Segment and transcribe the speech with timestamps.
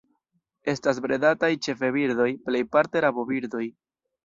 [0.71, 3.65] Estas bredataj ĉefe birdoj, plejparte rabobirdoj.